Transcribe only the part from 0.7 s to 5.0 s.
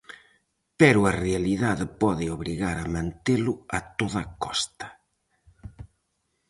Pero a realidade pode obrigar a mantelo a toda costa.